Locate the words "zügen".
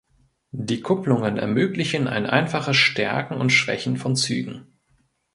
4.15-4.65